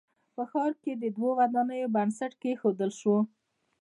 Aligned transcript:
په 0.35 0.43
ښار 0.51 0.71
کښې 0.81 0.93
د 0.97 1.05
دوو 1.15 1.29
ودانیو 1.39 1.93
بنسټ 1.95 2.31
کېښودل 2.41 2.91
شو 2.99 3.15